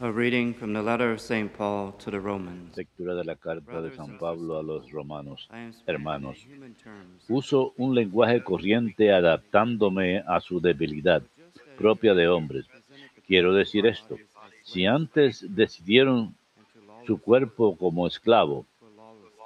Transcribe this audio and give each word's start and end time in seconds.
A 0.00 0.10
reading 0.10 0.54
from 0.54 0.72
the 0.72 0.82
letter 0.82 1.12
of 1.12 1.20
St. 1.20 1.56
Paul 1.56 1.92
to 1.92 2.10
the 2.10 2.18
Romans. 2.18 2.76
Lectura 2.76 3.14
de 3.14 3.24
la 3.24 3.36
carta 3.36 3.80
de 3.80 3.94
San 3.94 4.18
Pablo 4.18 4.58
a 4.58 4.62
los 4.62 4.90
romanos. 4.90 5.48
Hermanos, 5.86 6.44
uso 7.28 7.74
un 7.76 7.94
lenguaje 7.94 8.42
corriente 8.42 9.12
adaptándome 9.12 10.24
a 10.26 10.40
su 10.40 10.60
debilidad 10.60 11.22
propia 11.78 12.12
de 12.12 12.26
hombres. 12.26 12.66
Quiero 13.26 13.54
decir 13.54 13.86
esto. 13.86 14.16
Si 14.64 14.84
antes 14.84 15.46
decidieron 15.54 16.34
su 17.06 17.18
cuerpo 17.18 17.76
como 17.76 18.08
esclavo 18.08 18.66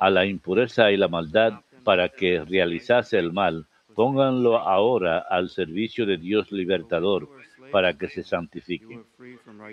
a 0.00 0.08
la 0.08 0.24
impureza 0.24 0.90
y 0.90 0.96
la 0.96 1.08
maldad 1.08 1.60
para 1.84 2.08
que 2.08 2.42
realizase 2.42 3.18
el 3.18 3.34
mal, 3.34 3.66
pónganlo 3.94 4.56
ahora 4.56 5.18
al 5.18 5.50
servicio 5.50 6.06
de 6.06 6.16
Dios 6.16 6.50
libertador 6.52 7.28
para 7.70 7.92
que 7.94 8.08
se 8.08 8.22
santifique. 8.22 9.00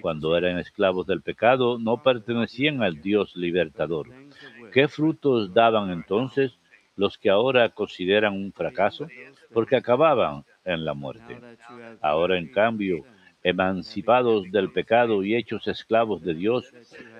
Cuando 0.01 0.37
eran 0.37 0.57
esclavos 0.57 1.07
del 1.07 1.21
pecado, 1.21 1.77
no 1.79 2.01
pertenecían 2.01 2.83
al 2.83 3.01
Dios 3.01 3.35
libertador. 3.35 4.09
¿Qué 4.71 4.87
frutos 4.87 5.53
daban 5.53 5.91
entonces 5.91 6.57
los 6.95 7.17
que 7.17 7.29
ahora 7.29 7.69
consideran 7.69 8.33
un 8.33 8.51
fracaso? 8.51 9.07
Porque 9.53 9.75
acababan 9.75 10.43
en 10.63 10.85
la 10.85 10.93
muerte. 10.93 11.39
Ahora, 12.01 12.37
en 12.37 12.47
cambio, 12.47 13.05
emancipados 13.43 14.51
del 14.51 14.71
pecado 14.71 15.23
y 15.23 15.35
hechos 15.35 15.67
esclavos 15.67 16.21
de 16.23 16.33
Dios, 16.33 16.73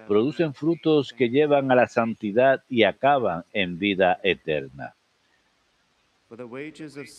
producen 0.07 0.53
frutos 0.53 1.13
que 1.13 1.29
llevan 1.29 1.71
a 1.71 1.75
la 1.75 1.87
santidad 1.87 2.63
y 2.67 2.83
acaban 2.83 3.43
en 3.53 3.77
vida 3.77 4.19
eterna. 4.23 4.95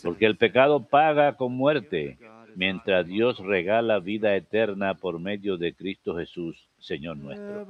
Porque 0.03 0.27
el 0.27 0.37
pecado 0.37 0.85
paga 0.85 1.37
con 1.37 1.53
muerte, 1.53 2.19
mientras 2.57 3.07
Dios 3.07 3.39
regala 3.39 4.01
vida 4.01 4.35
eterna 4.35 4.95
por 4.95 5.21
medio 5.21 5.57
de 5.59 5.75
Cristo 5.75 6.17
Jesús, 6.17 6.57
Señor 6.79 7.19
nuestro. 7.19 7.67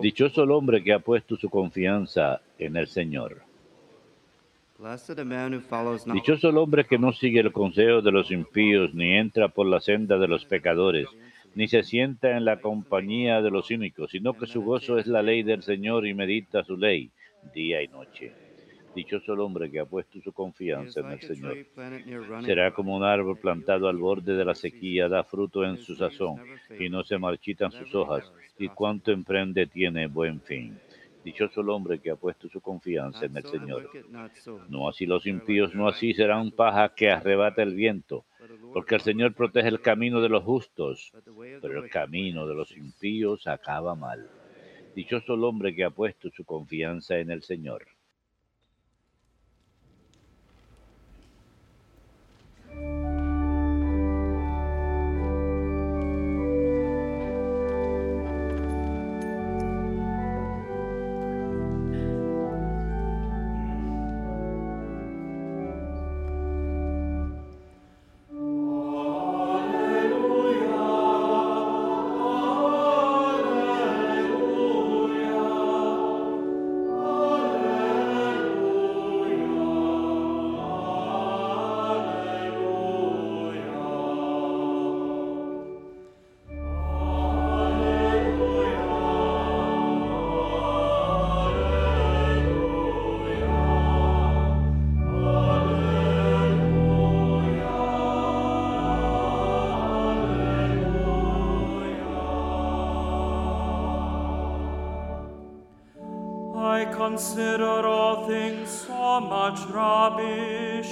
Dichoso 0.00 0.44
el 0.44 0.50
hombre 0.52 0.84
que 0.84 0.92
ha 0.92 0.98
puesto 1.00 1.36
su 1.36 1.50
confianza 1.50 2.40
en 2.58 2.76
el 2.76 2.86
Señor. 2.86 3.42
Blessed 4.78 5.14
the 5.14 5.24
man 5.24 5.54
who 5.54 5.60
follows 5.60 6.06
not 6.06 6.16
Dichoso 6.16 6.48
el 6.48 6.58
hombre 6.58 6.84
que 6.84 6.98
no 6.98 7.12
sigue 7.12 7.40
el 7.40 7.52
consejo 7.52 8.02
de 8.02 8.10
los 8.10 8.30
impíos, 8.30 8.92
ni 8.94 9.12
entra 9.16 9.48
por 9.48 9.66
la 9.66 9.80
senda 9.80 10.18
de 10.18 10.26
los 10.26 10.44
pecadores, 10.44 11.06
ni 11.54 11.68
se 11.68 11.82
sienta 11.82 12.36
en 12.36 12.44
la 12.44 12.60
compañía 12.60 13.42
de 13.42 13.50
los 13.50 13.68
cínicos, 13.68 14.10
sino 14.10 14.34
que 14.34 14.46
su 14.46 14.62
gozo 14.62 14.98
es 14.98 15.06
la 15.06 15.22
ley 15.22 15.42
del 15.42 15.62
Señor 15.62 16.06
y 16.06 16.14
medita 16.14 16.64
su 16.64 16.76
ley 16.76 17.10
día 17.54 17.82
y 17.82 17.88
noche. 17.88 18.32
Dichoso 18.94 19.32
el 19.32 19.40
hombre 19.40 19.70
que 19.70 19.80
ha 19.80 19.86
puesto 19.86 20.20
su 20.20 20.32
confianza 20.32 21.00
en 21.00 21.10
el 21.12 21.20
Señor. 21.20 21.56
Será 22.44 22.72
como 22.72 22.94
un 22.94 23.02
árbol 23.02 23.38
plantado 23.38 23.88
al 23.88 23.96
borde 23.96 24.34
de 24.34 24.44
la 24.44 24.54
sequía, 24.54 25.08
da 25.08 25.24
fruto 25.24 25.64
en 25.64 25.78
su 25.78 25.94
sazón, 25.94 26.36
y 26.78 26.90
no 26.90 27.02
se 27.02 27.16
marchitan 27.16 27.72
sus 27.72 27.94
hojas, 27.94 28.30
y 28.58 28.68
cuanto 28.68 29.10
emprende 29.10 29.66
tiene 29.66 30.08
buen 30.08 30.42
fin. 30.42 30.78
Dichoso 31.24 31.60
el 31.60 31.68
hombre 31.70 32.00
que 32.00 32.10
ha 32.10 32.16
puesto 32.16 32.48
su 32.48 32.60
confianza 32.60 33.26
en 33.26 33.36
el 33.36 33.46
Señor. 33.46 33.90
No 34.68 34.88
así 34.88 35.06
los 35.06 35.26
impíos, 35.26 35.74
no 35.74 35.88
así 35.88 36.14
serán 36.14 36.50
paja 36.50 36.94
que 36.94 37.10
arrebata 37.10 37.62
el 37.62 37.74
viento, 37.74 38.24
porque 38.72 38.96
el 38.96 39.00
Señor 39.00 39.34
protege 39.34 39.68
el 39.68 39.80
camino 39.80 40.20
de 40.20 40.28
los 40.28 40.42
justos, 40.42 41.12
pero 41.60 41.84
el 41.84 41.90
camino 41.90 42.46
de 42.46 42.54
los 42.54 42.76
impíos 42.76 43.46
acaba 43.46 43.94
mal. 43.94 44.28
Dichoso 44.94 45.34
el 45.34 45.44
hombre 45.44 45.74
que 45.74 45.84
ha 45.84 45.90
puesto 45.90 46.30
su 46.30 46.44
confianza 46.44 47.18
en 47.18 47.30
el 47.30 47.42
Señor. 47.42 47.86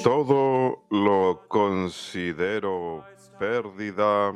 Todo 0.02 0.82
lo 0.90 1.42
considero 1.48 3.04
pérdida 3.38 4.34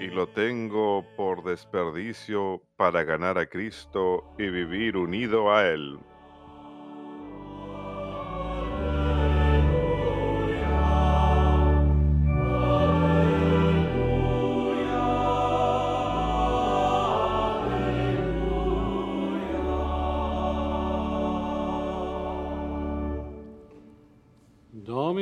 y 0.00 0.08
lo 0.08 0.28
tengo 0.28 1.04
por 1.16 1.44
desperdicio 1.44 2.60
para 2.76 3.04
ganar 3.04 3.38
a 3.38 3.46
Cristo 3.46 4.24
y 4.38 4.48
vivir 4.48 4.96
unido 4.96 5.52
a 5.52 5.66
Él. 5.66 5.98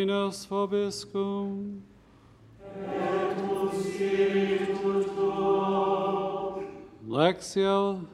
Dominus 0.06 0.47
vobiscum. 0.47 1.81
Lectio 7.09 8.06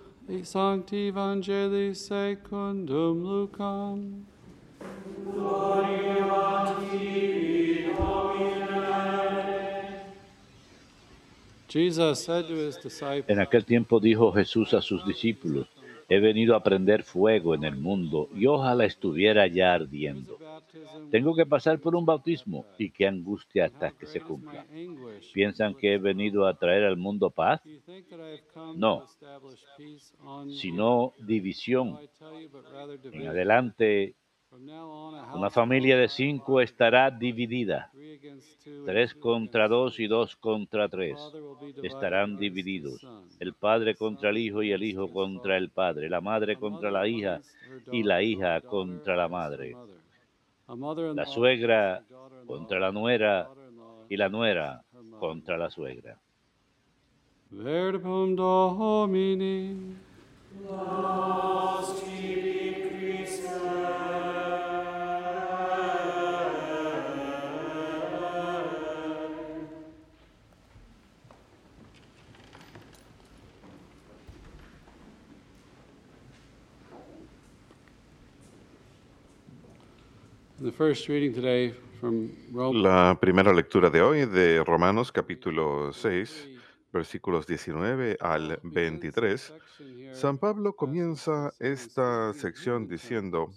Sancti 0.42 1.10
Evangelii 1.10 1.94
secundum 1.94 3.22
Lucam. 3.22 4.24
Jesus 11.68 12.24
said 12.24 12.48
to 12.48 12.54
his 12.54 12.76
disciples, 12.76 13.24
En 13.28 13.38
aquel 13.38 13.64
tiempo 13.64 14.00
dijo 14.00 14.32
Jesús 14.32 14.72
a 14.74 14.80
sus 14.80 15.04
discípulos, 15.04 15.66
he 16.12 16.20
venido 16.20 16.54
a 16.54 16.62
prender 16.62 17.04
fuego 17.04 17.54
en 17.54 17.64
el 17.64 17.76
mundo 17.76 18.28
y 18.34 18.46
ojalá 18.46 18.84
estuviera 18.84 19.46
ya 19.46 19.72
ardiendo. 19.72 20.38
Tengo 21.10 21.34
que 21.34 21.46
pasar 21.46 21.78
por 21.78 21.96
un 21.96 22.04
bautismo 22.04 22.66
y 22.76 22.90
qué 22.90 23.06
angustia 23.06 23.64
hasta 23.64 23.92
que 23.92 24.06
se 24.06 24.20
cumpla. 24.20 24.66
¿Piensan 25.32 25.74
que 25.74 25.94
he 25.94 25.98
venido 25.98 26.46
a 26.46 26.54
traer 26.54 26.84
al 26.84 26.98
mundo 26.98 27.30
paz? 27.30 27.62
No, 28.76 29.06
sino 30.60 31.12
división. 31.18 31.98
En 33.10 33.28
adelante, 33.28 34.14
una 35.34 35.48
familia 35.50 35.96
de 35.96 36.08
cinco 36.08 36.60
estará 36.60 37.10
dividida. 37.10 37.90
Tres 38.84 39.14
contra 39.14 39.68
dos 39.68 39.98
y 40.00 40.06
dos 40.06 40.36
contra 40.36 40.88
tres 40.88 41.18
estarán 41.82 42.36
divididos. 42.36 43.06
El 43.38 43.54
padre 43.54 43.94
contra 43.94 44.30
el 44.30 44.38
hijo 44.38 44.62
y 44.62 44.72
el 44.72 44.82
hijo 44.82 45.10
contra 45.10 45.56
el 45.56 45.70
padre. 45.70 46.08
La 46.08 46.20
madre 46.20 46.56
contra 46.56 46.90
la 46.90 47.06
hija 47.06 47.40
y 47.90 48.02
la 48.02 48.22
hija 48.22 48.60
contra 48.60 49.16
la 49.16 49.28
madre. 49.28 49.76
La 51.14 51.26
suegra 51.26 52.02
contra 52.46 52.78
la 52.80 52.92
nuera 52.92 53.48
y 54.08 54.16
la 54.16 54.28
nuera 54.28 54.82
contra 55.18 55.56
la 55.56 55.70
suegra. 55.70 56.18
La 82.74 83.16
primera 83.20 83.52
lectura 83.52 83.88
de 83.88 84.02
hoy 84.02 84.26
de 84.26 84.64
Romanos 84.64 85.12
capítulo 85.12 85.92
6, 85.92 86.48
versículos 86.92 87.46
19 87.46 88.16
al 88.20 88.58
23. 88.64 89.54
San 90.12 90.38
Pablo 90.38 90.74
comienza 90.74 91.52
esta 91.60 92.34
sección 92.34 92.88
diciendo, 92.88 93.52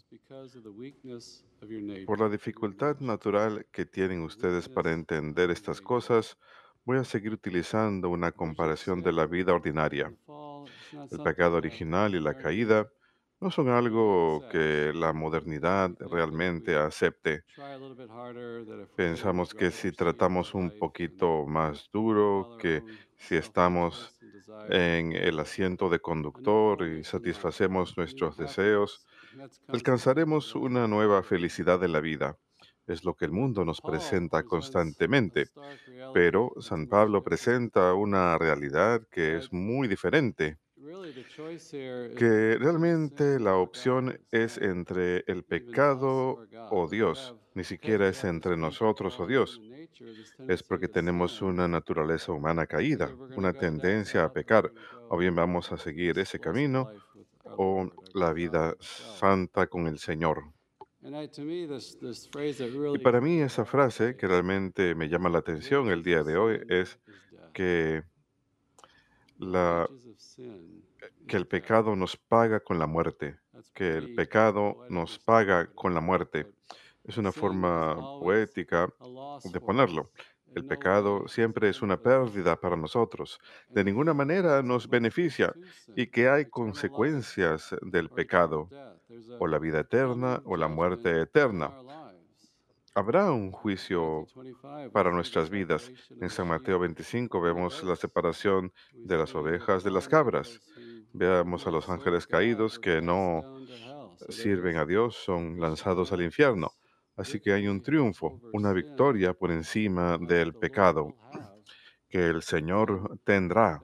por 2.05 2.19
la 2.19 2.29
dificultad 2.29 2.99
natural 2.99 3.65
que 3.71 3.85
tienen 3.85 4.21
ustedes 4.21 4.69
para 4.69 4.93
entender 4.93 5.49
estas 5.49 5.81
cosas, 5.81 6.37
voy 6.85 6.99
a 6.99 7.03
seguir 7.03 7.33
utilizando 7.33 8.09
una 8.09 8.31
comparación 8.31 9.01
de 9.01 9.11
la 9.11 9.25
vida 9.25 9.53
ordinaria. 9.53 10.13
El 11.11 11.19
pecado 11.23 11.57
original 11.57 12.13
y 12.13 12.19
la 12.19 12.37
caída 12.37 12.87
no 13.39 13.51
son 13.51 13.69
algo 13.69 14.45
que 14.49 14.91
la 14.93 15.13
modernidad 15.13 15.91
realmente 15.99 16.75
acepte. 16.75 17.43
Pensamos 18.95 19.53
que 19.53 19.71
si 19.71 19.91
tratamos 19.91 20.53
un 20.53 20.71
poquito 20.71 21.45
más 21.45 21.89
duro, 21.91 22.49
que 22.57 22.83
si 23.17 23.35
estamos 23.35 24.13
en 24.69 25.11
el 25.13 25.39
asiento 25.39 25.89
de 25.89 25.99
conductor 25.99 26.83
y 26.87 27.03
satisfacemos 27.03 27.97
nuestros 27.97 28.37
deseos, 28.37 29.01
alcanzaremos 29.67 30.55
una 30.55 30.87
nueva 30.87 31.23
felicidad 31.23 31.83
en 31.83 31.91
la 31.93 31.99
vida. 32.01 32.37
Es 32.87 33.03
lo 33.03 33.15
que 33.15 33.25
el 33.25 33.31
mundo 33.31 33.65
nos 33.65 33.81
presenta 33.81 34.43
constantemente. 34.43 35.49
Pero 36.11 36.51
San 36.59 36.87
Pablo 36.87 37.23
presenta 37.23 37.93
una 37.93 38.37
realidad 38.37 39.01
que 39.11 39.37
es 39.37 39.51
muy 39.53 39.87
diferente 39.87 40.59
que 42.15 42.57
realmente 42.59 43.39
la 43.39 43.55
opción 43.55 44.19
es 44.31 44.57
entre 44.57 45.23
el 45.27 45.43
pecado 45.43 46.45
o 46.69 46.87
Dios, 46.87 47.35
ni 47.53 47.63
siquiera 47.63 48.07
es 48.07 48.23
entre 48.23 48.55
nosotros 48.55 49.19
o 49.19 49.25
Dios. 49.25 49.59
Es 50.47 50.61
porque 50.61 50.87
tenemos 50.87 51.41
una 51.41 51.67
naturaleza 51.67 52.31
humana 52.31 52.67
caída, 52.67 53.09
una 53.35 53.53
tendencia 53.53 54.25
a 54.25 54.31
pecar, 54.31 54.71
o 55.09 55.17
bien 55.17 55.35
vamos 55.35 55.71
a 55.71 55.77
seguir 55.77 56.19
ese 56.19 56.39
camino 56.39 56.89
o 57.43 57.89
la 58.13 58.33
vida 58.33 58.75
santa 58.79 59.67
con 59.67 59.87
el 59.87 59.97
Señor. 59.97 60.43
Y 62.93 62.99
para 62.99 63.21
mí 63.21 63.41
esa 63.41 63.65
frase 63.65 64.15
que 64.17 64.27
realmente 64.27 64.95
me 64.95 65.07
llama 65.07 65.29
la 65.29 65.39
atención 65.39 65.89
el 65.89 66.03
día 66.03 66.23
de 66.23 66.37
hoy 66.37 66.61
es 66.67 66.99
que 67.53 68.03
la 69.37 69.87
que 71.27 71.37
el 71.37 71.47
pecado 71.47 71.95
nos 71.95 72.17
paga 72.17 72.59
con 72.59 72.79
la 72.79 72.87
muerte, 72.87 73.37
que 73.73 73.97
el 73.97 74.15
pecado 74.15 74.85
nos 74.89 75.19
paga 75.19 75.67
con 75.73 75.93
la 75.93 76.01
muerte. 76.01 76.47
Es 77.03 77.17
una 77.17 77.31
forma 77.31 77.95
poética 78.19 78.89
de 79.43 79.61
ponerlo. 79.61 80.11
El 80.55 80.65
pecado 80.65 81.27
siempre 81.27 81.69
es 81.69 81.81
una 81.81 82.01
pérdida 82.01 82.55
para 82.55 82.77
nosotros. 82.77 83.39
De 83.67 83.83
ninguna 83.83 84.13
manera 84.13 84.63
nos 84.63 84.87
beneficia 84.89 85.53
y 85.95 86.07
que 86.07 86.29
hay 86.29 86.45
consecuencias 86.45 87.75
del 87.81 88.09
pecado, 88.09 88.69
o 89.39 89.47
la 89.47 89.59
vida 89.59 89.81
eterna 89.81 90.41
o 90.45 90.55
la 90.55 90.67
muerte 90.67 91.21
eterna. 91.21 91.73
Habrá 92.97 93.29
un 93.29 93.51
juicio 93.51 94.25
para 94.93 95.11
nuestras 95.11 95.49
vidas. 95.49 95.91
En 96.21 96.29
San 96.29 96.47
Mateo 96.47 96.79
25 96.79 97.41
vemos 97.41 97.83
la 97.83 97.97
separación 97.97 98.71
de 98.93 99.17
las 99.17 99.35
ovejas 99.35 99.83
de 99.83 99.91
las 99.91 100.07
cabras. 100.07 100.61
Veamos 101.11 101.67
a 101.67 101.71
los 101.71 101.89
ángeles 101.89 102.25
caídos 102.25 102.79
que 102.79 103.01
no 103.01 103.43
sirven 104.29 104.77
a 104.77 104.85
Dios, 104.85 105.17
son 105.17 105.59
lanzados 105.59 106.13
al 106.13 106.21
infierno. 106.21 106.71
Así 107.17 107.41
que 107.41 107.51
hay 107.51 107.67
un 107.67 107.81
triunfo, 107.81 108.39
una 108.53 108.71
victoria 108.71 109.33
por 109.33 109.51
encima 109.51 110.17
del 110.17 110.53
pecado 110.53 111.13
que 112.07 112.27
el 112.27 112.43
Señor 112.43 113.19
tendrá. 113.25 113.81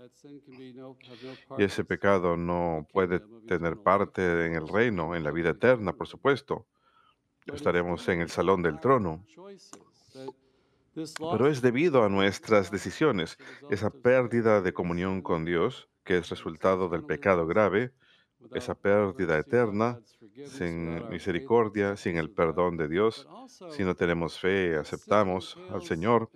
Y 1.58 1.64
ese 1.64 1.84
pecado 1.84 2.38
no 2.38 2.88
puede 2.94 3.20
tener 3.46 3.76
parte 3.76 4.46
en 4.46 4.54
el 4.54 4.70
reino, 4.70 5.16
en 5.16 5.26
la 5.26 5.32
vida 5.32 5.50
eterna, 5.50 5.92
por 5.92 6.08
supuesto. 6.08 6.66
Estaremos 7.46 8.08
en 8.10 8.22
el 8.22 8.30
salón 8.30 8.62
del 8.62 8.80
trono. 8.80 9.26
Pero 10.94 11.48
es 11.48 11.62
debido 11.62 12.04
a 12.04 12.10
nuestras 12.10 12.70
decisiones, 12.70 13.38
esa 13.70 13.90
pérdida 13.90 14.62
de 14.62 14.74
comunión 14.74 15.22
con 15.22 15.46
Dios, 15.46 15.90
que 16.04 16.18
es 16.18 16.30
resultado 16.30 16.90
del 16.90 17.04
pecado 17.04 17.48
grave, 17.48 17.94
esa 18.54 18.76
pérdida 18.76 19.38
eterna, 19.38 20.00
sin 20.48 21.08
misericordia, 21.10 21.96
sin 21.96 22.18
el 22.18 22.32
perdón 22.32 22.76
de 22.76 22.88
Dios, 22.88 23.28
si 23.70 23.84
no 23.84 23.96
tenemos 23.96 24.40
fe, 24.40 24.76
aceptamos 24.76 25.58
al 25.72 25.84
Señor. 25.84 26.30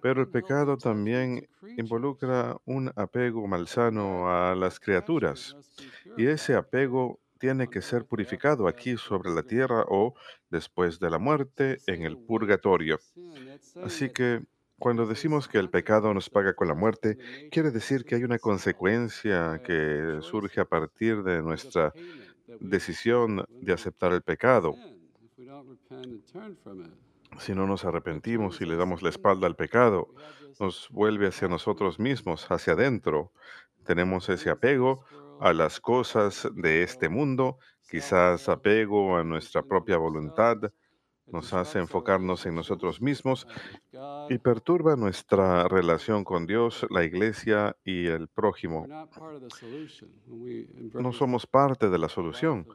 Pero 0.00 0.22
el 0.22 0.28
pecado 0.28 0.76
también 0.76 1.48
involucra 1.76 2.56
un 2.64 2.92
apego 2.96 3.46
malsano 3.46 4.30
a 4.30 4.54
las 4.54 4.80
criaturas. 4.80 5.56
Y 6.16 6.26
ese 6.26 6.54
apego 6.54 7.18
tiene 7.40 7.68
que 7.68 7.82
ser 7.82 8.04
purificado 8.04 8.68
aquí 8.68 8.96
sobre 8.96 9.30
la 9.30 9.42
tierra 9.42 9.84
o 9.88 10.14
después 10.50 11.00
de 11.00 11.10
la 11.10 11.18
muerte 11.18 11.78
en 11.86 12.02
el 12.02 12.18
purgatorio. 12.18 13.00
Así 13.82 14.10
que 14.10 14.42
cuando 14.78 15.06
decimos 15.06 15.48
que 15.48 15.58
el 15.58 15.70
pecado 15.70 16.14
nos 16.14 16.30
paga 16.30 16.54
con 16.54 16.68
la 16.68 16.74
muerte, 16.74 17.18
quiere 17.50 17.70
decir 17.70 18.04
que 18.04 18.14
hay 18.14 18.24
una 18.24 18.38
consecuencia 18.38 19.60
que 19.64 20.18
surge 20.20 20.60
a 20.60 20.66
partir 20.66 21.22
de 21.22 21.42
nuestra 21.42 21.92
decisión 22.60 23.44
de 23.48 23.72
aceptar 23.72 24.12
el 24.12 24.22
pecado. 24.22 24.74
Si 27.38 27.54
no 27.54 27.66
nos 27.66 27.84
arrepentimos 27.84 28.60
y 28.60 28.66
le 28.66 28.76
damos 28.76 29.02
la 29.02 29.08
espalda 29.08 29.46
al 29.46 29.56
pecado, 29.56 30.08
nos 30.58 30.88
vuelve 30.90 31.26
hacia 31.28 31.48
nosotros 31.48 31.98
mismos, 31.98 32.50
hacia 32.50 32.74
adentro. 32.74 33.32
Tenemos 33.84 34.28
ese 34.28 34.50
apego 34.50 35.04
a 35.40 35.52
las 35.54 35.80
cosas 35.80 36.48
de 36.54 36.82
este 36.82 37.08
mundo, 37.08 37.58
quizás 37.88 38.48
apego 38.48 39.16
a 39.16 39.24
nuestra 39.24 39.62
propia 39.62 39.96
voluntad, 39.96 40.58
nos 41.26 41.52
hace 41.54 41.78
enfocarnos 41.78 42.44
en 42.46 42.54
nosotros 42.56 43.00
mismos 43.00 43.46
y 44.28 44.38
perturba 44.38 44.96
nuestra 44.96 45.66
relación 45.68 46.24
con 46.24 46.46
Dios, 46.46 46.86
la 46.90 47.04
iglesia 47.04 47.76
y 47.84 48.06
el 48.06 48.28
prójimo. 48.28 48.86
No 50.92 51.12
somos 51.12 51.46
parte 51.46 51.88
de 51.88 51.98
la 51.98 52.08
solución 52.08 52.66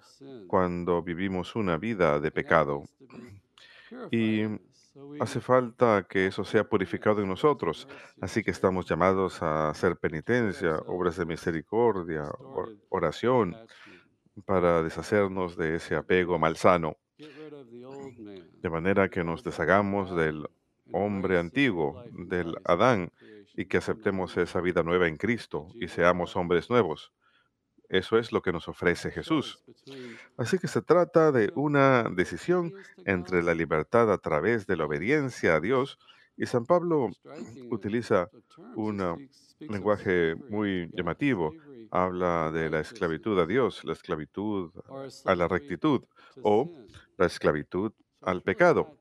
cuando 0.48 1.04
vivimos 1.04 1.56
una 1.56 1.78
vida 1.78 2.20
de 2.20 2.32
pecado. 2.32 2.84
Hace 5.20 5.40
falta 5.42 6.06
que 6.10 6.28
eso 6.28 6.44
sea 6.44 6.64
purificado 6.64 7.22
en 7.22 7.28
nosotros. 7.28 7.88
Así 8.22 8.44
que 8.44 8.52
estamos 8.52 8.86
llamados 8.86 9.42
a 9.42 9.70
hacer 9.70 9.98
penitencia, 9.98 10.78
obras 10.88 11.18
de 11.18 11.26
misericordia, 11.26 12.30
oración, 12.90 13.56
para 14.46 14.84
deshacernos 14.84 15.56
de 15.58 15.76
ese 15.76 15.96
apego 15.96 16.38
malsano. 16.40 16.98
De 17.18 18.70
manera 18.70 19.10
que 19.10 19.24
nos 19.24 19.44
deshagamos 19.44 20.16
del 20.16 20.48
hombre 20.92 21.40
antiguo, 21.40 22.04
del 22.12 22.56
Adán, 22.66 23.12
y 23.58 23.66
que 23.66 23.78
aceptemos 23.78 24.36
esa 24.38 24.60
vida 24.60 24.84
nueva 24.84 25.08
en 25.08 25.18
Cristo 25.18 25.68
y 25.76 25.88
seamos 25.88 26.36
hombres 26.36 26.70
nuevos. 26.70 27.14
Eso 27.90 28.18
es 28.18 28.32
lo 28.32 28.42
que 28.42 28.52
nos 28.52 28.68
ofrece 28.68 29.12
Jesús. 29.12 29.64
Así 30.38 30.58
que 30.58 30.68
se 30.68 30.82
trata 30.82 31.32
de 31.32 31.52
una 31.56 32.04
decisión 32.04 32.74
entre 33.06 33.44
la 33.44 33.54
libertad 33.54 34.12
a 34.12 34.18
través 34.18 34.68
de 34.68 34.78
la 34.78 34.86
obediencia 34.86 35.56
a 35.56 35.60
Dios 35.60 36.00
y 36.38 36.46
San 36.46 36.66
Pablo 36.66 37.10
utiliza 37.70 38.30
un 38.76 39.30
lenguaje 39.60 40.36
muy 40.50 40.90
llamativo. 40.94 41.54
Habla 41.92 42.52
de 42.52 42.70
la 42.70 42.82
esclavitud 42.82 43.40
a 43.40 43.46
Dios, 43.46 43.84
la 43.86 43.94
esclavitud 43.94 44.72
a 45.26 45.36
la 45.36 45.48
rectitud 45.48 46.04
o 46.42 46.70
la 47.18 47.26
esclavitud 47.28 47.94
al 48.22 48.42
pecado. 48.42 48.98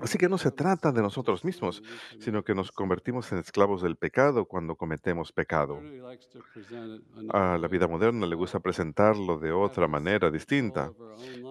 Así 0.00 0.18
que 0.18 0.28
no 0.28 0.38
se 0.38 0.50
trata 0.50 0.92
de 0.92 1.02
nosotros 1.02 1.44
mismos, 1.44 1.82
sino 2.18 2.42
que 2.42 2.54
nos 2.54 2.72
convertimos 2.72 3.30
en 3.32 3.38
esclavos 3.38 3.82
del 3.82 3.96
pecado 3.96 4.44
cuando 4.46 4.76
cometemos 4.76 5.32
pecado. 5.32 5.80
A 7.30 7.58
la 7.58 7.68
vida 7.68 7.86
moderna 7.86 8.26
le 8.26 8.36
gusta 8.36 8.60
presentarlo 8.60 9.38
de 9.38 9.52
otra 9.52 9.88
manera 9.88 10.30
distinta, 10.30 10.92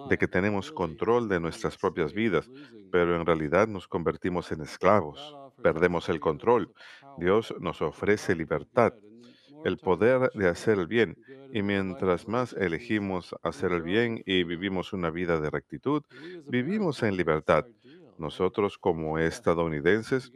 de 0.08 0.18
que 0.18 0.28
tenemos 0.28 0.72
control 0.72 1.28
de 1.28 1.40
nuestras 1.40 1.76
propias 1.76 2.12
vidas, 2.12 2.50
pero 2.90 3.16
en 3.16 3.26
realidad 3.26 3.68
nos 3.68 3.88
convertimos 3.88 4.52
en 4.52 4.62
esclavos, 4.62 5.36
perdemos 5.62 6.08
el 6.08 6.20
control. 6.20 6.72
Dios 7.18 7.54
nos 7.60 7.82
ofrece 7.82 8.34
libertad, 8.34 8.92
el 9.64 9.78
poder 9.78 10.30
de 10.34 10.48
hacer 10.48 10.78
el 10.78 10.86
bien, 10.86 11.16
y 11.52 11.62
mientras 11.62 12.28
más 12.28 12.52
elegimos 12.54 13.34
hacer 13.42 13.72
el 13.72 13.82
bien 13.82 14.22
y 14.26 14.44
vivimos 14.44 14.92
una 14.92 15.10
vida 15.10 15.40
de 15.40 15.50
rectitud, 15.50 16.02
vivimos 16.46 17.02
en 17.02 17.16
libertad. 17.16 17.66
Nosotros 18.18 18.78
como 18.78 19.18
estadounidenses, 19.18 20.32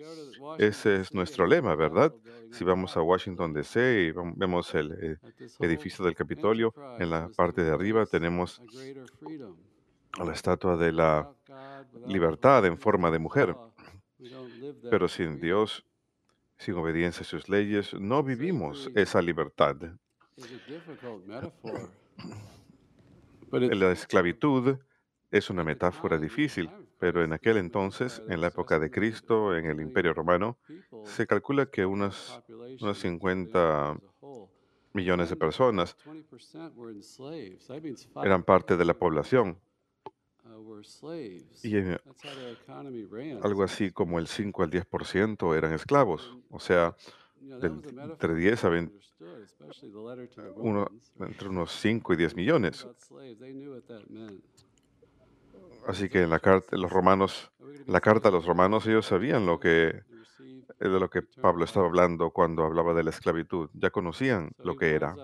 ese 0.59 0.97
es 0.97 1.15
nuestro 1.15 1.47
lema, 1.47 1.75
¿verdad? 1.75 2.13
Si 2.51 2.65
vamos 2.65 2.97
a 2.97 3.03
Washington, 3.03 3.53
D.C. 3.53 4.09
y 4.09 4.13
vemos 4.37 4.75
el 4.75 4.93
eh, 4.93 5.17
edificio 5.61 6.05
del 6.05 6.15
Capitolio, 6.15 6.75
en 6.99 7.11
la 7.11 7.29
parte 7.37 7.63
de 7.63 7.71
arriba 7.71 8.07
tenemos 8.07 8.63
la 10.25 10.33
estatua 10.33 10.77
de 10.77 10.93
la 10.93 11.31
libertad 12.07 12.65
en 12.65 12.79
forma 12.79 13.11
de 13.11 13.19
mujer. 13.19 13.55
Pero 14.91 15.09
sin. 15.09 15.41
Dios, 15.41 15.85
sin 16.59 16.75
obediencia 16.75 17.23
a 17.23 17.25
sus 17.25 17.49
leyes, 17.49 17.95
no 17.95 18.23
vivimos 18.23 18.91
esa 18.95 19.23
libertad. 19.23 19.77
La 23.53 23.93
esclavitud 23.93 24.77
es 25.31 25.51
una 25.51 25.63
metáfora 25.63 26.19
difícil, 26.19 26.69
pero 26.99 27.23
en 27.23 27.33
aquel 27.33 27.59
entonces, 27.59 28.23
en 28.29 28.41
la 28.41 28.49
época 28.49 28.79
de 28.79 28.91
Cristo, 28.91 29.57
en 29.57 29.67
el 29.67 29.81
Imperio 29.81 30.15
Romano, 30.15 30.59
se 31.05 31.27
calcula 31.27 31.67
que 31.67 31.87
unas, 31.87 32.43
the 32.81 32.95
50 32.95 33.91
as 33.91 33.97
a 33.97 34.01
whole, 34.21 34.49
millones 34.93 35.29
de 35.29 35.37
10 35.37 35.39
personas 35.39 35.97
20% 36.05 36.75
were 36.75 36.91
enslaved. 36.91 37.61
So 37.61 37.75
that 37.75 37.83
means 37.83 38.09
eran 38.25 38.43
parte 38.43 38.77
de 38.77 38.85
la 38.85 38.95
5% 38.95 38.99
población. 38.99 39.61
Y 41.63 41.77
economy 42.53 43.05
ran. 43.05 43.39
algo 43.43 43.63
así 43.63 43.91
como 43.91 44.19
el 44.19 44.27
speak. 44.27 44.47
5 44.47 44.63
al 44.63 44.71
10% 44.71 45.55
eran 45.55 45.73
esclavos. 45.73 46.39
O 46.51 46.61
sea, 46.61 46.97
del- 47.41 47.73
entre 47.73 47.93
metaphor 47.93 48.35
10 48.35 48.65
a 48.65 48.69
people 48.71 48.81
20, 48.81 48.93
understood, 48.93 49.43
especially 49.43 49.93
the 49.93 49.99
letter 49.99 50.29
to 50.29 50.43
the 50.43 50.61
uno, 50.61 50.89
entre 51.21 51.49
unos 51.49 51.73
5 51.73 52.13
y 52.13 52.17
10 52.17 52.35
When 52.35 52.47
they 52.47 52.53
read 52.53 52.63
millones. 52.63 52.87
Así 55.87 56.09
que 56.09 56.23
en 56.23 56.31
la 56.31 56.41
carta, 56.41 56.77
los 56.77 56.91
romanos, 56.91 57.53
la 57.87 58.01
carta 58.01 58.29
a 58.29 58.33
los 58.33 58.45
romanos, 58.45 58.87
ellos 58.87 59.07
sabían 59.07 59.47
lo 59.47 59.61
que, 59.61 59.89
eh, 59.89 60.03
de 60.79 61.01
lo 61.01 61.09
que 61.09 61.23
Pablo 61.23 61.65
estaba 61.65 61.87
hablando 61.87 62.31
cuando 62.31 62.65
hablaba 62.65 62.93
de 62.95 63.05
la 63.05 63.11
esclavitud. 63.11 63.71
Ya 63.73 63.91
conocían 63.91 64.51
lo 64.63 64.75
que 64.77 64.95
era. 64.95 65.17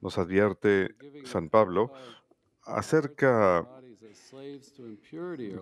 Nos 0.00 0.18
advierte 0.18 0.94
San 1.24 1.48
Pablo 1.48 1.92
acerca 2.74 3.66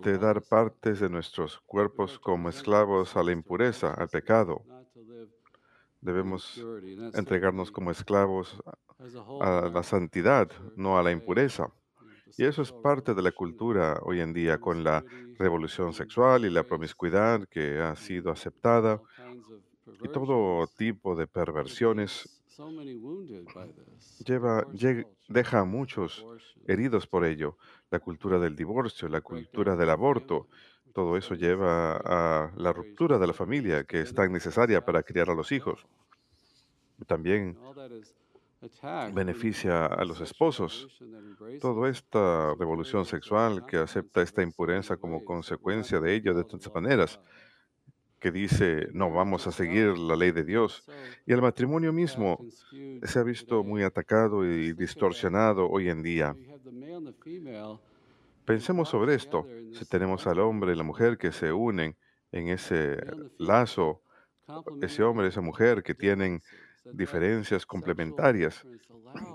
de 0.03 0.19
dar 0.19 0.43
partes 0.43 1.01
de 1.01 1.09
nuestros 1.09 1.59
cuerpos 1.67 2.19
como 2.19 2.49
esclavos 2.49 3.17
a 3.17 3.23
la 3.23 3.33
impureza, 3.33 3.95
al 3.95 4.09
pecado. 4.09 4.63
Debemos 6.01 6.65
entregarnos 7.15 7.71
como 7.71 7.91
esclavos 7.91 8.63
a 9.41 9.71
la 9.73 9.83
santidad, 9.83 10.51
no 10.77 10.99
a 10.99 11.03
la 11.03 11.11
impureza. 11.11 11.73
Y 12.37 12.45
eso 12.45 12.63
es 12.63 12.73
parte 12.73 13.15
de 13.15 13.23
la 13.23 13.33
cultura 13.33 13.99
hoy 14.03 14.21
en 14.21 14.33
día 14.33 14.59
con 14.59 14.85
la 14.85 15.05
revolución 15.39 15.93
sexual 15.93 16.45
y 16.45 16.51
la 16.51 16.63
promiscuidad 16.63 17.49
que 17.49 17.81
ha 17.81 17.97
sido 17.97 18.31
aceptada 18.31 19.01
y 20.03 20.09
todo 20.09 20.67
tipo 20.77 21.17
de 21.17 21.27
perversiones 21.27 22.38
lleva, 24.25 24.67
deja 25.29 25.61
a 25.61 25.65
muchos 25.65 26.27
heridos 26.67 27.07
por 27.07 27.25
ello. 27.25 27.57
La 27.91 28.01
cultura 28.01 28.39
del 28.39 28.57
divorcio, 28.57 29.09
la 29.09 29.21
cultura 29.21 29.77
del 29.77 29.91
aborto, 29.91 30.49
todo 30.93 31.17
eso 31.17 31.29
so 31.29 31.35
lleva 31.37 31.97
a 31.97 32.53
la 32.57 32.73
ruptura 32.73 33.19
de 33.19 33.27
la 33.29 33.33
familia 33.33 33.85
que 33.85 34.01
es 34.01 34.13
tan 34.13 34.33
necesaria 34.33 34.85
para 34.85 35.05
criar 35.05 35.31
a 35.31 35.35
los 35.35 35.53
hijos. 35.53 35.87
También 37.07 37.57
beneficia 39.13 39.87
a 39.87 40.05
los 40.05 40.21
esposos. 40.21 40.89
Toda 41.61 41.89
esta 41.89 42.55
revolución 42.59 43.05
sexual 43.05 43.65
que 43.67 43.77
acepta 43.77 44.23
esta 44.23 44.43
impureza 44.43 44.97
como 44.97 45.25
consecuencia 45.25 46.01
de 46.01 46.15
ello 46.15 46.35
de 46.35 46.45
tantas 46.45 46.75
maneras. 46.75 47.21
Que 48.19 48.31
dice, 48.31 48.89
no 48.93 49.11
vamos 49.11 49.47
a 49.47 49.53
seguir 49.53 49.97
la 49.97 50.17
ley 50.17 50.33
de 50.33 50.45
Dios. 50.45 50.85
Y 51.27 51.33
el 51.33 51.43
matrimonio 51.43 51.93
mismo 51.93 52.45
se 53.03 53.19
ha 53.19 53.23
visto 53.23 53.63
muy 53.63 53.83
atacado 53.83 54.45
y 54.45 54.73
distorsionado 54.73 55.69
hoy 55.69 55.89
en 55.89 56.03
día. 56.03 56.37
Pensemos 58.45 58.89
sobre 58.89 59.15
esto. 59.15 59.47
Si 59.73 59.85
tenemos 59.85 60.27
al 60.27 60.41
hombre 60.41 60.73
y 60.73 60.77
la 60.77 60.83
mujer 60.83 61.17
que 61.19 61.33
se 61.33 61.53
unen 61.53 61.97
en 62.33 62.49
ese 62.49 62.99
lazo, 63.39 64.03
ese 64.81 65.03
hombre 65.03 65.27
y 65.27 65.29
esa 65.29 65.41
mujer 65.41 65.83
que 65.83 65.95
tienen 65.95 66.43
diferencias 66.93 67.67
complementarias, 67.67 68.67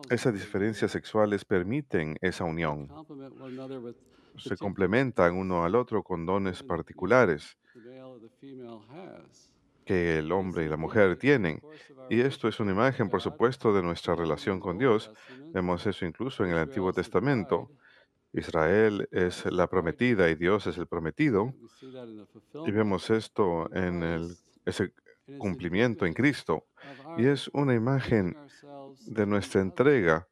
esas 0.10 0.34
diferencias 0.34 0.92
sexuales 0.92 1.46
permiten 1.46 2.18
esa 2.22 2.44
unión. 2.44 2.90
Se 4.38 4.58
complementan 4.58 5.36
uno 5.36 5.64
al 5.64 5.76
otro 5.76 6.04
con 6.04 6.26
dones 6.26 6.64
particulares 6.64 7.58
que 9.86 10.20
el 10.20 10.32
hombre 10.32 10.66
y 10.66 10.70
la 10.70 10.78
mujer 10.78 11.18
tienen. 11.18 11.62
Y 12.10 12.22
esto 12.22 12.48
es 12.48 12.60
una 12.60 12.72
imagen, 12.72 13.10
por 13.10 13.22
supuesto, 13.22 13.74
de 13.74 13.82
nuestra 13.82 14.16
relación 14.16 14.60
con 14.60 14.78
Dios. 14.78 15.12
Vemos 15.54 15.86
eso 15.86 16.06
incluso 16.06 16.44
en 16.44 16.52
el 16.52 16.58
Antiguo 16.58 16.94
Testamento. 16.94 17.70
Israel 18.32 19.08
es 19.12 19.46
la 19.46 19.68
prometida 19.68 20.30
y. 20.30 20.36
Dios 20.36 20.68
es 20.68 20.78
el 20.78 20.88
prometido. 20.88 21.54
Y 22.66 22.72
vemos 22.72 23.10
esto 23.10 23.74
en 23.74 24.04
el, 24.04 24.36
ese 24.66 24.94
cumplimiento 25.38 26.06
en 26.06 26.14
Cristo. 26.14 26.66
Y 27.18 27.26
es 27.26 27.50
una 27.54 27.74
imagen 27.74 28.36
de 29.06 29.26
nuestra 29.26 29.62
entrega 29.62 30.28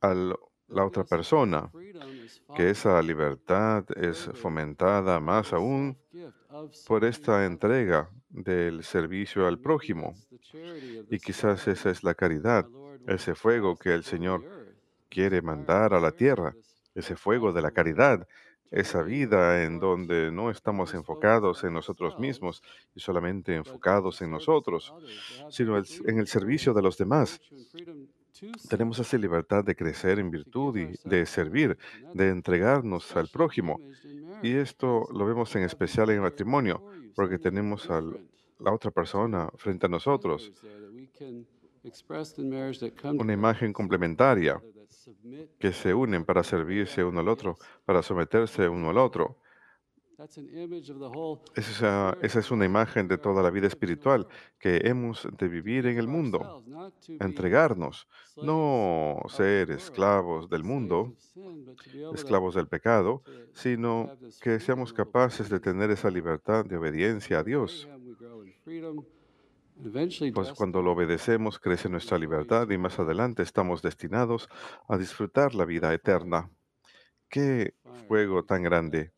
a 0.00 0.14
la 0.72 0.84
otra 0.84 1.04
persona, 1.04 1.70
que 2.54 2.70
esa 2.70 3.00
libertad 3.02 3.84
es 3.96 4.30
fomentada 4.34 5.20
más 5.20 5.52
aún 5.52 5.96
por 6.86 7.04
esta 7.04 7.44
entrega 7.44 8.10
del 8.28 8.82
servicio 8.82 9.46
al 9.46 9.58
prójimo. 9.58 10.14
Y 11.10 11.18
quizás 11.18 11.68
esa 11.68 11.90
es 11.90 12.02
la 12.02 12.14
caridad, 12.14 12.66
ese 13.06 13.34
fuego 13.34 13.76
que 13.76 13.94
el 13.94 14.04
Señor 14.04 14.44
quiere 15.08 15.42
mandar 15.42 15.94
a 15.94 16.00
la 16.00 16.12
tierra, 16.12 16.54
ese 16.94 17.16
fuego 17.16 17.52
de 17.52 17.62
la 17.62 17.70
caridad, 17.70 18.26
esa 18.70 19.02
vida 19.02 19.64
en 19.64 19.78
donde 19.78 20.32
no 20.32 20.50
estamos 20.50 20.94
enfocados 20.94 21.62
en 21.62 21.74
nosotros 21.74 22.18
mismos 22.18 22.62
y 22.94 23.00
solamente 23.00 23.54
enfocados 23.54 24.22
en 24.22 24.30
nosotros, 24.30 24.94
sino 25.50 25.76
en 25.76 26.18
el 26.18 26.26
servicio 26.26 26.72
de 26.72 26.82
los 26.82 26.96
demás. 26.96 27.38
Tenemos 28.68 28.98
esa 28.98 29.16
libertad 29.18 29.64
de 29.64 29.74
crecer 29.76 30.18
en 30.18 30.30
virtud 30.30 30.76
y 30.76 31.08
de 31.08 31.26
servir, 31.26 31.78
de 32.14 32.28
entregarnos 32.28 33.14
al 33.16 33.28
prójimo. 33.28 33.80
Y 34.42 34.54
esto 34.56 35.08
lo 35.12 35.26
vemos 35.26 35.54
en 35.56 35.62
especial 35.62 36.10
en 36.10 36.16
el 36.16 36.22
matrimonio, 36.22 36.82
porque 37.14 37.38
tenemos 37.38 37.88
a 37.90 38.02
la 38.58 38.72
otra 38.72 38.90
persona 38.90 39.48
frente 39.56 39.86
a 39.86 39.88
nosotros, 39.88 40.52
una 43.18 43.32
imagen 43.32 43.72
complementaria 43.72 44.60
que 45.58 45.72
se 45.72 45.94
unen 45.94 46.24
para 46.24 46.42
servirse 46.42 47.04
uno 47.04 47.20
al 47.20 47.28
otro, 47.28 47.56
para 47.84 48.02
someterse 48.02 48.68
uno 48.68 48.90
al 48.90 48.98
otro. 48.98 49.36
Esa, 51.54 52.16
esa 52.22 52.38
es 52.38 52.50
una 52.50 52.64
imagen 52.64 53.08
de 53.08 53.18
toda 53.18 53.36
to 53.36 53.42
la 53.42 53.50
vida 53.50 53.66
espiritual 53.66 54.26
que 54.58 54.80
hemos 54.84 55.26
de 55.36 55.48
vivir 55.48 55.86
en 55.86 55.98
el 55.98 56.06
mundo, 56.06 56.62
entregarnos, 57.20 58.06
no 58.36 59.18
of 59.24 59.32
the 59.32 59.36
ser 59.36 59.70
esclavos 59.70 60.48
del 60.48 60.64
mundo, 60.64 61.12
esclavos 62.14 62.54
del 62.54 62.68
pecado, 62.68 63.22
sino 63.52 64.16
que 64.40 64.60
seamos 64.60 64.92
of 64.92 64.96
capaces 64.96 65.48
de 65.48 65.58
tener 65.58 65.90
esa 65.90 66.10
libertad 66.10 66.64
de 66.64 66.76
obediencia 66.76 67.40
a 67.40 67.42
Dios. 67.42 67.88
Pues 70.34 70.52
cuando 70.52 70.82
lo 70.82 70.92
obedecemos 70.92 71.58
crece 71.58 71.88
nuestra 71.88 72.18
libertad 72.18 72.70
y 72.70 72.78
más 72.78 72.98
adelante 73.00 73.42
estamos 73.42 73.82
destinados 73.82 74.48
a 74.88 74.96
disfrutar 74.96 75.54
la 75.54 75.64
vida 75.64 75.92
eterna. 75.92 76.48
Qué 77.28 77.74
fuego 78.06 78.44
tan 78.44 78.62
grande. 78.62 79.12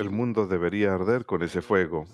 El 0.00 0.10
mundo 0.10 0.46
debería 0.46 0.94
arder 0.94 1.26
con 1.26 1.42
ese 1.42 1.62
fuego. 1.62 2.06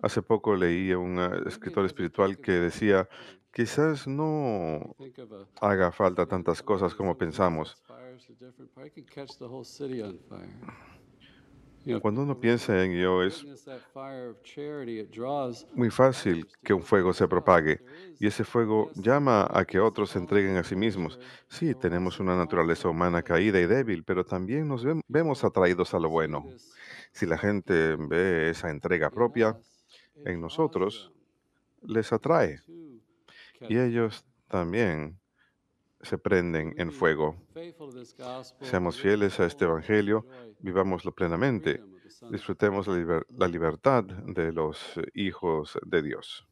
Hace 0.00 0.22
poco 0.22 0.54
leí 0.54 0.92
a 0.92 0.98
un 0.98 1.18
ah, 1.18 1.42
escritor 1.46 1.84
espiritual 1.86 2.38
que 2.38 2.52
decía, 2.52 3.08
quizás 3.52 4.06
no 4.06 4.94
haga 5.60 5.92
falta 5.92 6.26
tantas 6.26 6.62
cosas 6.62 6.94
como 6.94 7.16
pensamos. 7.16 7.76
Cuando 12.00 12.22
uno 12.22 12.38
piensa 12.40 12.84
en 12.84 12.92
ello, 12.92 13.22
es 13.22 13.44
muy 15.74 15.90
fácil 15.90 16.46
que 16.62 16.72
un 16.74 16.82
fuego 16.82 17.12
se 17.12 17.28
propague 17.28 17.80
y 18.18 18.26
ese 18.26 18.44
fuego 18.44 18.90
llama 18.96 19.46
a 19.52 19.64
que 19.64 19.78
otros 19.78 20.10
se 20.10 20.18
entreguen 20.18 20.56
a 20.56 20.64
sí 20.64 20.74
mismos. 20.74 21.18
Sí, 21.48 21.74
tenemos 21.74 22.18
una 22.18 22.36
naturaleza 22.36 22.88
humana 22.88 23.22
caída 23.22 23.60
y 23.60 23.66
débil, 23.66 24.02
pero 24.04 24.24
también 24.24 24.66
nos 24.66 24.84
vem- 24.84 25.00
vemos 25.06 25.44
atraídos 25.44 25.94
a 25.94 25.98
lo 26.00 26.08
bueno. 26.08 26.44
Si 27.12 27.24
la 27.26 27.38
gente 27.38 27.96
ve 27.96 28.50
esa 28.50 28.70
entrega 28.70 29.10
propia 29.10 29.56
en 30.24 30.40
nosotros, 30.40 31.12
les 31.82 32.12
atrae 32.12 32.60
y 33.68 33.78
ellos 33.78 34.24
también 34.48 35.18
se 36.06 36.18
prenden 36.18 36.72
en 36.76 36.88
be 36.88 36.92
fuego. 36.92 37.36
Seamos 38.60 39.00
fieles 39.00 39.40
a 39.40 39.46
este 39.46 39.64
evangelio, 39.64 40.26
vivámoslo 40.60 41.12
plenamente, 41.14 41.84
disfrutemos 42.28 42.86
la 42.86 42.94
liber- 42.96 43.26
la 43.36 43.48
libertad 43.48 44.04
de 44.04 44.52
los 44.52 44.96
eh, 44.98 45.04
hijos 45.14 45.78
de 45.86 46.02
Dios. 46.02 46.46